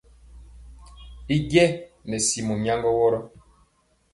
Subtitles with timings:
[1.35, 1.65] I njenɛ
[2.09, 3.19] nɛ simɔ nyaŋgɔ wɔrɔ.